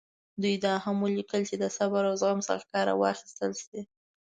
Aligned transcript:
دوی 0.41 0.55
دا 0.65 0.73
هم 0.83 0.97
ولیکل 1.03 1.41
چې 1.49 1.55
د 1.59 1.65
صبر 1.77 2.03
او 2.09 2.15
زغم 2.21 2.39
څخه 2.47 2.63
کار 2.73 2.87
واخیستل 2.95 3.51
شي. 3.63 3.79